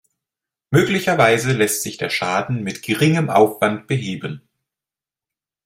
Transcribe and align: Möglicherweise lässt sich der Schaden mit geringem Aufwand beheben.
Möglicherweise 0.71 1.51
lässt 1.53 1.83
sich 1.83 1.97
der 1.97 2.09
Schaden 2.09 2.63
mit 2.63 2.81
geringem 2.81 3.29
Aufwand 3.29 3.85
beheben. 3.85 4.41